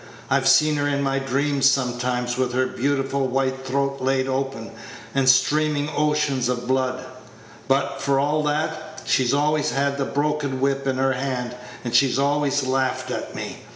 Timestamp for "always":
9.31-9.69, 12.17-12.63